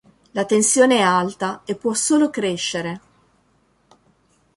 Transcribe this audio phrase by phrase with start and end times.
[0.31, 3.01] La tensione è alta e può solo crescere.